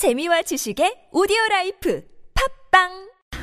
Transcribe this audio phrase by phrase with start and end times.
[0.00, 2.02] 재미와 지식의 오디오 라이프
[2.72, 2.88] 팟빵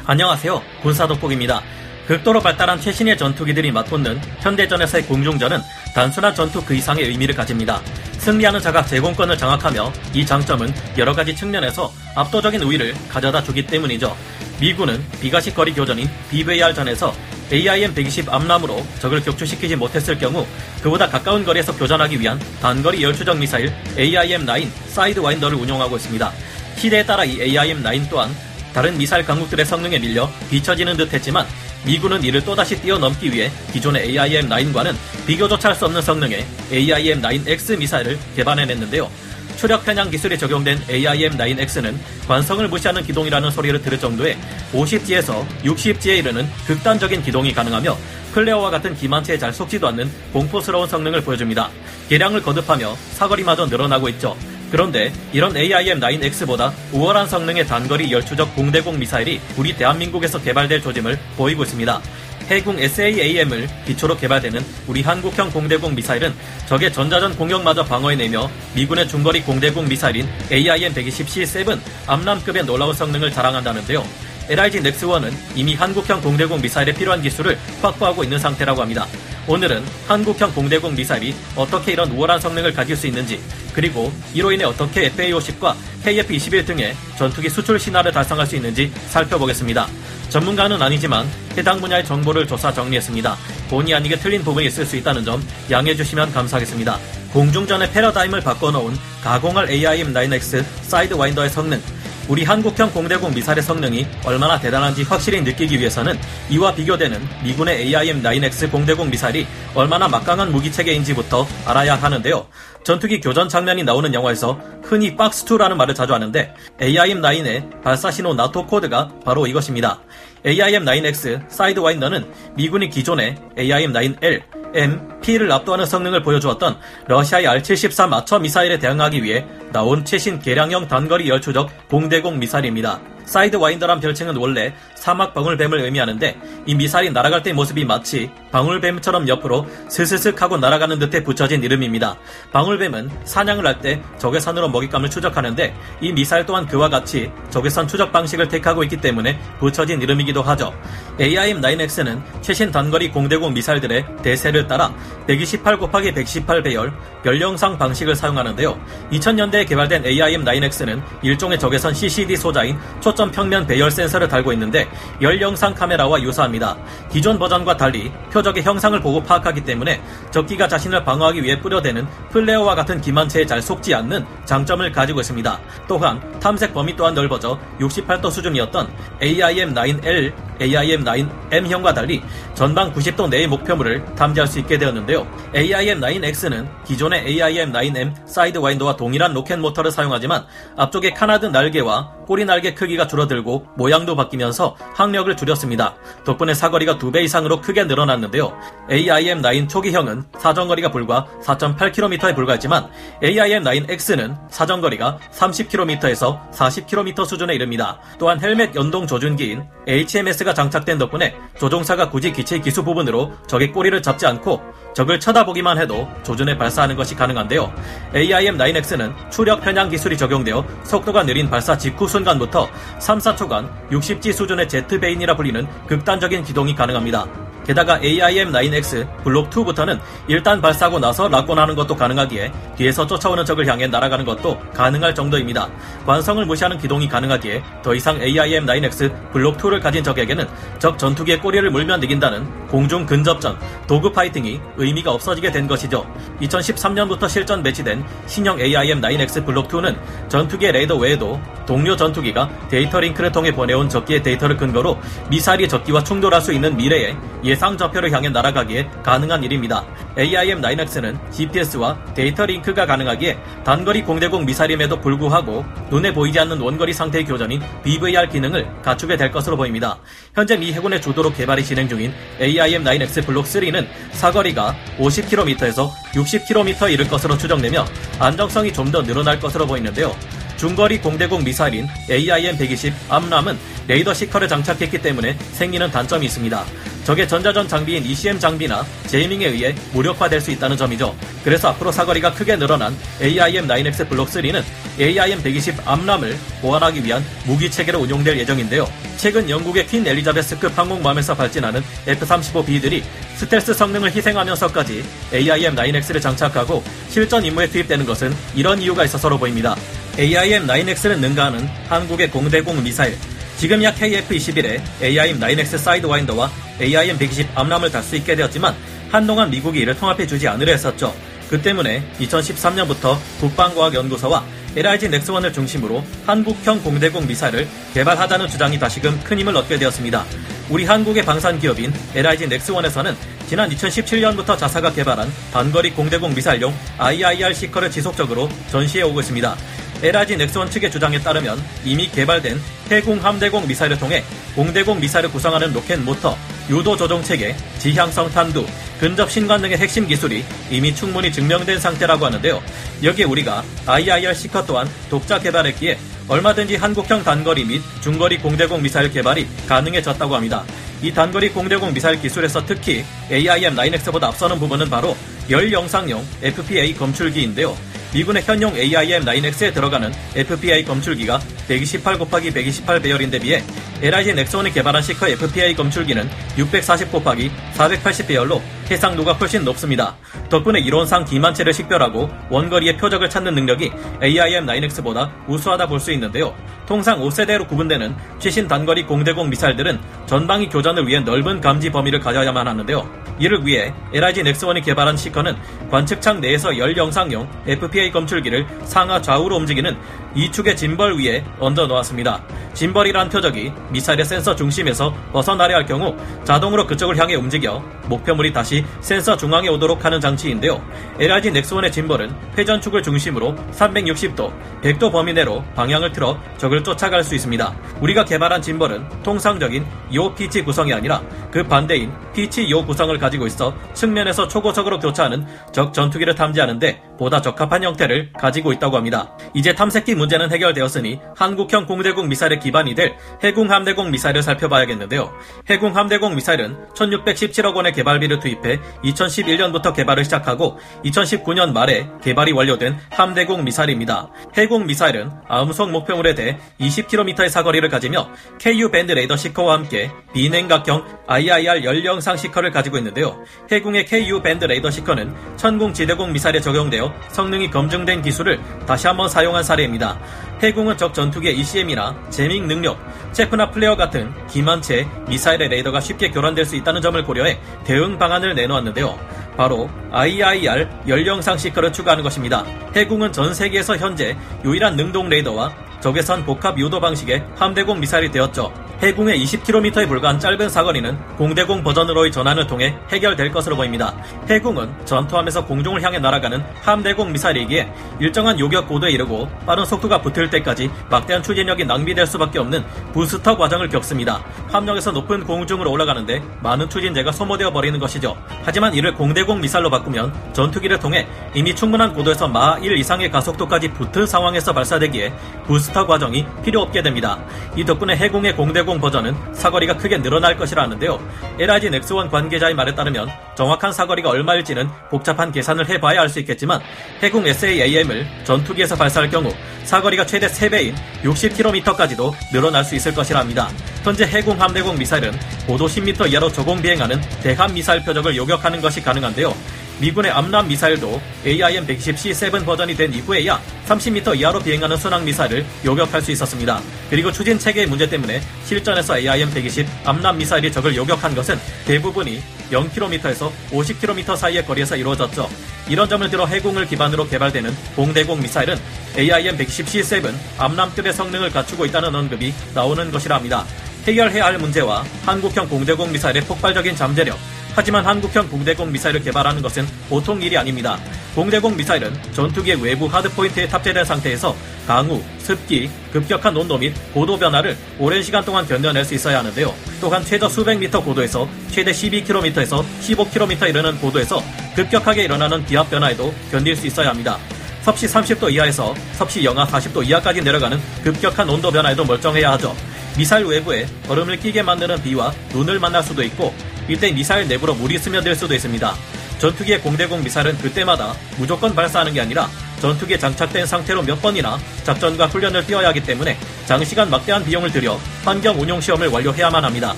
[0.07, 0.59] 안녕하세요.
[0.81, 1.61] 군사독복입니다.
[2.07, 5.59] 극도로 발달한 최신의 전투기들이 맞붙는 현대전에서의 공중전은
[5.93, 7.79] 단순한 전투 그 이상의 의미를 가집니다.
[8.17, 14.17] 승리하는 자가 제공권을 장악하며 이 장점은 여러 가지 측면에서 압도적인 우위를 가져다 주기 때문이죠.
[14.59, 17.13] 미군은 비가시 거리 교전인 BVR전에서
[17.51, 20.45] AIM-120 암람으로 적을 격추시키지 못했을 경우
[20.81, 26.31] 그보다 가까운 거리에서 교전하기 위한 단거리 열추적 미사일 AIM-9 사이드와인더를 운용하고 있습니다.
[26.77, 28.35] 시대에 따라 이 AIM-9 또한
[28.73, 31.47] 다른 미사일 강국들의 성능에 밀려 뒤처지는 듯 했지만
[31.85, 34.93] 미군은 이를 또다시 뛰어넘기 위해 기존의 AIM-9과는
[35.25, 39.09] 비교조차 할 수 없는 성능의 AIM-9X 미사일을 개발해냈는데요.
[39.57, 41.95] 추력 편향 기술이 적용된 AIM-9X는
[42.27, 44.37] 관성을 무시하는 기동이라는 소리를 들을 정도의
[44.71, 47.97] 50G에서 60G에 이르는 극단적인 기동이 가능하며
[48.33, 51.71] 클레어와 같은 기만체에 잘 속지도 않는 공포스러운 성능을 보여줍니다.
[52.07, 54.37] 개량을 거듭하며 사거리마저 늘어나고 있죠.
[54.71, 62.01] 그런데 이런 AIM-9X보다 우월한 성능의 단거리 열추적 공대공 미사일이 우리 대한민국에서 개발될 조짐을 보이고 있습니다.
[62.49, 66.33] 해군 SAAM을 기초로 개발되는 우리 한국형 공대공 미사일은
[66.67, 74.05] 적의 전자전 공격마저 방어해내며 미군의 중거리 공대공 미사일인 AIM-120C7 암람급의 놀라운 성능을 자랑한다는데요.
[74.49, 79.05] LIG 넥스1은 이미 한국형 공대공 미사일에 필요한 기술을 확보하고 있는 상태라고 합니다.
[79.45, 83.41] 오늘은 한국형 공대공 미사일이 어떻게 이런 우월한 성능을 가질 수 있는지,
[83.73, 89.87] 그리고 이로 인해 어떻게 FA-50과 KF-21 등의 전투기 수출 신화를 달성할 수 있는지 살펴보겠습니다.
[90.29, 93.35] 전문가는 아니지만 해당 분야의 정보를 조사 정리했습니다.
[93.69, 96.97] 본의 아니게 틀린 부분이 있을 수 있다는 점 양해해 주시면 감사하겠습니다.
[97.33, 101.81] 공중전의 패러다임을 바꿔놓은 가공할 AIM-9X 사이드와인더의 성능,
[102.27, 109.09] 우리 한국형 공대공 미사일의 성능이 얼마나 대단한지 확실히 느끼기 위해서는 이와 비교되는 미군의 AIM-9X 공대공
[109.09, 112.47] 미사일이 얼마나 막강한 무기체계인지부터 알아야 하는데요.
[112.83, 119.09] 전투기 교전 장면이 나오는 영화에서 흔히 Fox 2라는 말을 자주 하는데 AIM-9의 발사신호 나토 코드가
[119.23, 120.01] 바로 이것입니다.
[120.45, 126.77] AIM-9X 사이드와인더는 미군이 기존의 AIM-9L, M, P를 압도하는 성능을 보여주었던
[127.07, 133.01] 러시아의 R-74 아처 미사일에 대응하기 위해 나온 최신 개량형 단거리 열추적 공대공 미사일입니다.
[133.27, 139.67] 사이드 와인더란 별칭은 원래 사막 방울뱀을 의미하는데 이 미사일이 날아갈 때 모습이 마치 방울뱀처럼 옆으로
[139.87, 142.17] 스스슥 하고 날아가는 듯해 붙여진 이름입니다.
[142.51, 148.47] 방울뱀은 사냥을 할 때 적외선으로 먹잇감을 추적하는데 이 미사일 또한 그와 같이 적외선 추적 방식을
[148.47, 150.73] 택하고 있기 때문에 붙여진 이름이기도 하죠.
[151.19, 154.93] AIM-9X는 최신 단거리 공대공 미사일들의 대세를 따라
[155.27, 156.93] 128 곱하기 118 배열
[157.25, 158.79] 열영상 방식을 사용하는데요.
[159.11, 164.87] 2000년대에 개발된 AIM-9X는 일종의 적외선 CCD 소자인 초점 평면 배열 센서를 달고 있는데
[165.21, 166.77] 열 영상 카메라와 유사합니다.
[167.11, 173.01] 기존 버전과 달리 표적의 형상을 보고 파악하기 때문에 적기가 자신을 방어하기 위해 뿌려대는 플레어와 같은
[173.01, 175.59] 기만체에 잘 속지 않는 장점을 가지고 있습니다.
[175.87, 178.87] 또한 탐색 범위 또한 넓어져 68도 수준이었던
[179.19, 182.21] AIM-9L AIM-9M형과 달리
[182.53, 185.27] 전방 90도 내의 목표물을 탐지할 수 있게 되었는데요.
[185.53, 190.45] AIM-9X는 기존의 AIM-9M 사이드와인더와 동일한 로켓 모터를 사용하지만
[190.75, 195.95] 앞쪽의 canard 날개와 꼬리 날개 크기가 줄어들고 모양도 바뀌면서 항력을 줄였습니다.
[196.25, 198.53] 덕분에 사거리가 2배 이상으로 크게 늘어났는데요.
[198.89, 202.89] AIM-9 초기형은 사정거리가 불과 4.8km에 불과했지만
[203.23, 207.99] AIM-9X는 사정거리가 30km에서 40km 수준에 이릅니다.
[208.19, 214.01] 또한 헬멧 연동 조준기인 HMS 가 장착된 덕분에 조종사가 굳이 기체 기수 부분으로 적의 꼬리를
[214.01, 214.61] 잡지 않고
[214.95, 217.71] 적을 쳐다보기만 해도 조준에 발사하는 것이 가능한데요.
[218.13, 222.69] AIM-9X는 추력 편향 기술이 적용되어 속도가 느린 발사 직후 순간부터
[222.99, 227.46] 3, 4초간 60G 수준의 제트베인이라 불리는 극단적인 기동이 가능합니다.
[227.67, 234.23] 게다가 AIM-9X 블록 2부터는 일단 발사하고 나서 락곤하는 것도 가능하기에 뒤에서 쫓아오는 적을 향해 날아가는
[234.23, 235.69] 것도 가능할 정도입니다.
[236.05, 240.47] 관성을 무시하는 기동이 가능하기에 더 이상 AIM-9X 블록 2를 가진 적에게는
[240.79, 246.05] 적 전투기의 꼬리를 물면 이긴다는 공중 근접전, dog fighting이 의미가 없어지게 된 것이죠.
[246.41, 249.97] 2013년부터 실전 배치된 신형 AIM-9X 블록 2는
[250.29, 254.97] 전투기의 레이더 외에도 동료 전투기가 데이터 링크를 통해 보내온 적기의 데이터를 근거로
[255.29, 259.85] 미사일이 적기와 충돌할 수 있는 미래에 예상 좌표를 향해 날아가기에 가능한 일입니다.
[260.17, 267.61] AIM-9X는 GPS와 데이터 링크가 가능하기에 단거리 공대공 미사일임에도 불구하고 눈에 보이지 않는 원거리 상태의 교전인
[267.83, 269.99] BVR 기능을 갖추게 될 것으로 보입니다.
[270.33, 277.37] 현재 미 해군의 주도로 개발이 진행 중인 AIM-9X 블록 3는 사거리가 50km에서 60km 이를 것으로
[277.37, 277.85] 추정되며
[278.19, 280.15] 안정성이 좀 더 늘어날 것으로 보이는데요.
[280.57, 283.57] 중거리 공대공 미사일인 AIM-120 암람은
[283.87, 286.65] 레이더 시커를 장착했기 때문에 생기는 단점이 있습니다.
[287.05, 291.15] 적의 전자전 장비인 ECM 장비나 제이밍에 의해 무력화될 수 있다는 점이죠.
[291.43, 294.61] 그래서 앞으로 사거리가 크게 늘어난 AIM-9X 블록 3는
[294.99, 298.91] AIM-120 암람을 보완하기 위한 무기 체계로 운용될 예정인데요.
[299.15, 303.03] 최근 영국의 퀸 엘리자베스급 항공모함에서 발진하는 F-35B들이
[303.35, 309.77] 스텔스 성능을 희생하면서까지 AIM-9X를 장착하고 실전 임무에 투입되는 것은 이런 이유가 있어서로 보입니다.
[310.17, 313.15] AIM-9X를 능가하는 한국의 공대공 미사일,
[313.57, 318.75] 지금 약 KF-21에 AIM-9X 사이드와인더와 AIM-120 암람을 달 수 있게 되었지만
[319.11, 321.13] 한동안 미국이 이를 통합해주지 않으려 했었죠.
[321.49, 324.43] 그 때문에 2013년부터 국방과학연구소와
[324.75, 330.25] LIG 넥스원을 중심으로 한국형 공대공 미사일을 개발하자는 주장이 다시금 큰 힘을 얻게 되었습니다.
[330.69, 333.15] 우리 한국의 방산 기업인 LIG 넥스원에서는
[333.47, 339.55] 지난 2017년부터 자사가 개발한 단거리 공대공 미사일용 IIR 시커를 지속적으로 전시해 오고 있습니다.
[340.03, 342.59] LIG 넥스원 측의 주장에 따르면 이미 개발된
[342.91, 344.23] 해공 함대공 미사일을 통해
[344.55, 346.37] 공대공 미사일을 구성하는 로켓 모터,
[346.69, 348.65] 유도 조종 체계, 지향성 탄두,
[348.99, 352.61] 근접 신관 등의 핵심 기술이 이미 충분히 증명된 상태라고 하는데요.
[353.03, 355.97] 여기에 우리가 IIR 시커 또한 독자 개발했기에
[356.27, 360.63] 얼마든지 한국형 단거리 및 중거리 공대공 미사일 개발이 가능해졌다고 합니다.
[361.01, 365.15] 이 단거리 공대공 미사일 기술에서 특히 AIM-9X보다 앞서는 부분은 바로
[365.49, 367.77] 열 영상용 FPA 검출기인데요.
[368.13, 373.63] 미군의 현용 AIM-9X에 들어가는 FPA 검출기가 128 곱하기 128 배열인 데 비해
[374.01, 380.15] LIG 넥슨이 개발한 시커 FPA 검출기는 640 곱하기 480 배열로 해상도가 훨씬 높습니다.
[380.49, 383.91] 덕분에 이론상 기만체를 식별하고 원거리의 표적을 찾는 능력이
[384.21, 386.53] AIM-9X보다 우수하다 볼 수 있는데요.
[386.85, 393.27] 통상 5세대로 구분되는 최신 단거리 공대공 미사일들은 전방위 교전을 위해 넓은 감지 범위를 가져야만 하는데요.
[393.39, 395.55] 이를 위해 LIG 넥스원이 개발한 시커는
[395.91, 399.97] 관측창 내에서 열 영상용 FPA 검출기를 상하 좌우로 움직이는
[400.35, 402.41] 이축의 짐벌 위에 얹어 놓았습니다.
[402.73, 409.37] 짐벌이란 표적이 미사일의 센서 중심에서 벗어나려 할 경우 자동으로 그쪽을 향해 움직여 목표물이 다시 센서
[409.37, 410.81] 중앙에 오도록 하는 장치인데요.
[411.19, 417.75] LIG 넥스원의 짐벌은 회전축을 중심으로 360도, 100도 범위 내로 방향을 틀어 적을 쫓아갈 수 있습니다.
[418.01, 421.21] 우리가 개발한 짐벌은 통상적인 yaw pitch 구성이 아니라
[421.51, 427.83] 그 반대인 피치 요 구성을 가지고 있어 측면에서 초고속으로 교차하는 적 전투기를 탐지하는데 보다 적합한
[427.83, 429.35] 형태를 가지고 있다고 합니다.
[429.53, 435.33] 이제 탐색기 문제는 해결되었으니 한국형 공대공 미사일의 기반이 될 해군 함대공 미사일을 살펴봐야겠는데요.
[435.69, 438.66] 해군 함대공 미사일은 1617억 원의 개발비를 투입해
[439.03, 444.29] 2011년부터 개발을 시작하고 2019년 말에 개발이 완료된 함대공 미사일입니다.
[444.57, 448.29] 해공 미사일은 암속 목표물에 대해 20km의 사거리를 가지며
[448.59, 453.37] Ku 밴드 레이더 seeker와 함께 비냉각형 IIR 열영상 seeker를 가지고 있는데요.
[453.71, 459.63] 해궁의 Ku 밴드 레이더 seeker는 천궁 지대공 미사일에 적용되어 성능이 검증된 기술을 다시 한번 사용한
[459.63, 460.19] 사례입니다.
[460.61, 462.97] 해궁은 적 전투기의 ECM이나 jamming 능력,
[463.31, 469.17] chaff나 flare 같은 기만체에 미사일의 레이더가 쉽게 교란될 수 있다는 점을 고려해 대응 방안을 내놓았는데요.
[469.55, 472.65] 바로 IIR 열영상 seeker를 추가하는 것입니다.
[472.95, 478.71] 해궁은 전 세계에서 현재 유일한 능동 레이더와 적외선 복합 유도 방식의 함대공 미사일이 되었죠.
[479.01, 484.15] 해궁의 20km에 불과한 짧은 사거리는 공대공 버전으로의 전환을 통해 해결될 것으로 보입니다.
[484.49, 490.89] 해궁은 전투함에서 공중을 향해 날아가는 함대공 미사일이기에 일정한 요격 고도에 이르고 빠른 속도가 붙을 때까지
[491.11, 492.83] 막대한 추진력이 낭비될 수밖에 없는
[493.13, 494.43] 부스터 과정을 겪습니다.
[494.71, 498.35] 함령에서 높은 공중으로 올라가는데 많은 추진제가 소모되어 버리는 것이죠.
[498.63, 504.73] 하지만 이를 공대공 미사일로 바꾸면 전투기를 통해 이미 충분한 고도에서 마1 이상의 가속도까지 붙은 상황에서
[504.73, 505.33] 발사되기에
[505.67, 507.37] 부스터 과정이 필요 없게 됩니다.
[507.75, 511.19] 이 덕분에 해공의 공대공 해공 버전은 사거리가 크게 늘어날 것이라는데요.
[511.59, 513.27] LIG 넥스원 관계자의 말에 따르면
[513.57, 516.79] 정확한 사거리가 얼마일지는 복잡한 계산을 해봐야 알 수 있겠지만
[517.21, 519.51] 해공 SAAM을 전투기에서 발사할 경우
[519.83, 523.67] 사거리가 최대 3배인 60km까지도 늘어날 수 있을 것이랍니다.
[524.03, 525.33] 현재 해공 함대공 미사일은
[525.65, 529.53] 고도 10m 이하로 저공 비행하는 대함 미사일 표적을 요격하는 것이 가능한데요.
[529.99, 536.81] 미군의 암람 미사일도 AIM-110C7 버전이 된 이후에야 30m 이하로 비행하는 순항 미사일을 요격할 수 있었습니다.
[537.09, 544.35] 그리고 추진 체계의 문제 때문에 실전에서 AIM-120 암람 미사일이 적을 요격한 것은 대부분이 0km에서 50km
[544.35, 545.49] 사이의 거리에서 이루어졌죠.
[545.89, 548.77] 이런 점을 들어 해공을 기반으로 개발되는 공대공 미사일은
[549.15, 553.65] AIM-110C7 암람급의 성능을 갖추고 있다는 언급이 나오는 것이라 합니다.
[554.05, 557.37] 해결해야 할 문제와 한국형 공대공 미사일의 폭발적인 잠재력,
[557.77, 560.97] 하지만 한국형 공대공 미사일을 개발하는 것은 보통 일이 아닙니다.
[561.35, 564.55] 공대공 미사일은 전투기의 외부 하드포인트에 탑재된 상태에서
[564.87, 569.71] 강우, 습기, 급격한 온도 및 고도 변화를 오랜 시간 동안 견뎌낼 수 있어야 하는데요.
[570.01, 574.41] 또한 최저 수백 미터 고도에서 최대 12km에서 15km 이르는 고도에서
[574.75, 577.37] 급격하게 일어나는 기압 변화에도 견딜 수 있어야 합니다.
[577.83, 582.75] 섭씨 30도 이하에서 섭씨 영하 40도 이하까지 내려가는 급격한 온도 변화에도 멀쩡해야 하죠.
[583.15, 586.55] 미사일 외부에 얼음을 끼게 만드는 비와 눈을 만날 수도 있고
[586.87, 588.95] 이때 미사일 내부로 물이 스며들 수도 있습니다.
[589.39, 592.49] 전투기의 공대공 미사일은 그때마다 무조건 발사하는 게 아니라
[592.81, 598.59] 전투기에 장착된 상태로 몇 번이나 작전과 훈련을 뛰어야 하기 때문에 장시간 막대한 비용을 들여 환경
[598.59, 599.95] 운용 시험을 완료해야만 합니다.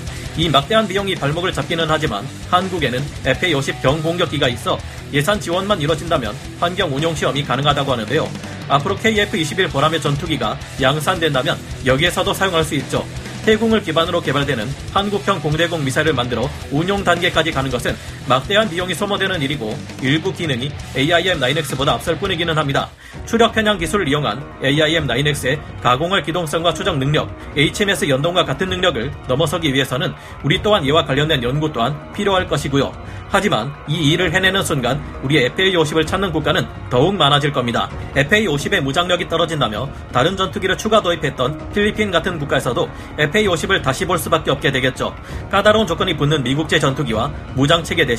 [0.38, 4.80] 이 막대한 비용이 발목을 잡기는 하지만 한국에는 FA-50 경공격기가 있어
[5.12, 8.30] 예산 지원만 이뤄진다면 환경 운용 시험이 가능하다고 하는데요.
[8.70, 13.06] 앞으로 KF-21 보람의 전투기가 양산된다면 여기에서도 사용할 수 있죠.
[13.50, 17.96] 해공을 기반으로 개발되는 한국형 공대공 미사일을 만들어 운용 단계까지 가는 것은
[18.30, 22.88] 막대한 비용이 소모되는 일이고 일부 기능이 AIM-9X보다 앞설 뿐이기는 합니다.
[23.26, 30.14] 추력 편향 기술을 이용한 AIM-9X의 가공할 기동성과 추적 능력, HMS 연동과 같은 능력을 넘어서기 위해서는
[30.44, 32.94] 우리 또한 이와 관련된 연구 또한 필요할 것이고요.
[33.30, 37.90] 하지만 이 일을 해내는 순간 우리의 FA-50을 찾는 국가는 더욱 많아질 겁니다.
[38.16, 44.72] FA-50의 무장력이 떨어진다며 다른 전투기를 추가 도입했던 필리핀 같은 국가에서도 FA-50을 다시 볼 수밖에 없게
[44.72, 45.16] 되겠죠.
[45.52, 48.19] 까다로운 조건이 붙는 미국제 전투기와 무장체계 대신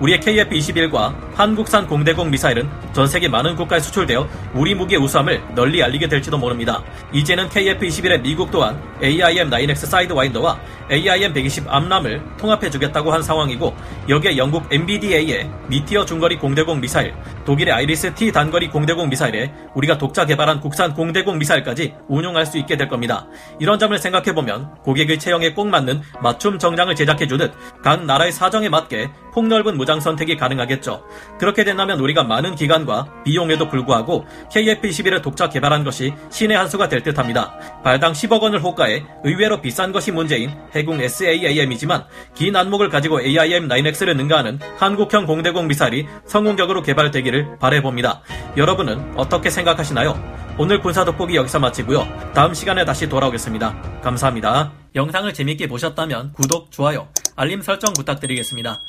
[0.00, 6.08] 우리의 KF-21과 한국산 공대공 미사일은 전 세계 많은 국가에 수출되어 우리 무기의 우수함을 널리 알리게
[6.08, 6.82] 될지도 모릅니다.
[7.12, 10.58] 이제는 KF-21의 미국 또한 AIM-9X 사이드와인더와
[10.90, 13.74] AIM-120 암람을 통합해주겠다고 한 상황이고
[14.08, 20.26] 여기에 영국 MBDA의 미티어 중거리 공대공 미사일, 독일의 아이리스 T 단거리 공대공 미사일에 우리가 독자
[20.26, 23.26] 개발한 국산 공대공 미사일까지 운용할 수 있게 될 겁니다.
[23.60, 29.76] 이런 점을 생각해보면 고객의 체형에 꼭 맞는 맞춤 정장을 제작해주듯 각 나라의 사정에 맞게 폭넓은
[29.76, 31.04] 무장 선택이 가능하겠죠.
[31.38, 37.02] 그렇게 된다면 우리가 많은 기간과 비용에도 불구하고 KF-21을 독자 개발한 것이 신의 한 수가 될
[37.02, 37.54] 듯합니다.
[37.84, 44.58] 발당 10억 원을 호가해 의외로 비싼 것이 문제인 해궁 SAAM이지만 긴 안목을 가지고 AIM-9X를 능가하는
[44.78, 48.22] 한국형 공대공 미사일이 성공적으로 개발되기를 바래봅니다.
[48.56, 50.18] 여러분은 어떻게 생각하시나요?
[50.58, 52.06] 오늘 군사 돋보기 여기서 마치고요.
[52.34, 54.00] 다음 시간에 다시 돌아오겠습니다.
[54.02, 54.72] 감사합니다.
[54.94, 58.80] 영상을 재밌게 보셨다면 구독, 좋아요, 알림 설정 부탁드리겠습니다.